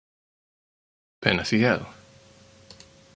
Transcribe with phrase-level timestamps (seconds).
[1.23, 1.81] Penafiel.